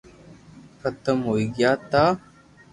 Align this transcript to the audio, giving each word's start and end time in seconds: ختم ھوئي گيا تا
ختم 0.79 1.17
ھوئي 1.27 1.45
گيا 1.55 1.71
تا 1.91 2.03